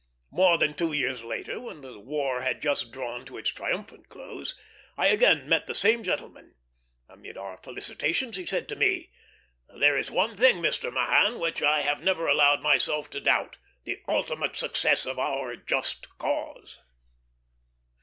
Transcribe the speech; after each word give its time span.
More 0.31 0.57
than 0.57 0.73
two 0.73 0.93
years 0.93 1.23
later, 1.23 1.59
when 1.61 1.81
the 1.81 1.99
war 1.99 2.41
had 2.41 2.59
just 2.59 2.89
drawn 2.89 3.23
to 3.25 3.37
its 3.37 3.51
triumphant 3.51 4.09
close, 4.09 4.57
I 4.97 5.09
again 5.09 5.47
met 5.47 5.67
the 5.67 5.75
same 5.75 6.01
gentleman. 6.01 6.55
Amid 7.07 7.37
our 7.37 7.57
felicitations, 7.57 8.35
he 8.35 8.47
said 8.47 8.67
to 8.69 8.75
me, 8.75 9.11
"There 9.79 9.95
is 9.95 10.09
one 10.09 10.35
thing, 10.37 10.55
Mr. 10.55 10.91
Mahan, 10.91 11.37
which 11.39 11.61
I 11.61 11.81
have 11.81 12.03
never 12.03 12.27
allowed 12.27 12.63
myself 12.63 13.11
to 13.11 13.19
doubt 13.21 13.57
the 13.83 14.01
ultimate 14.07 14.55
success 14.55 15.05
of 15.05 15.19
our 15.19 15.55
just 15.55 16.09
cause." 16.17 16.79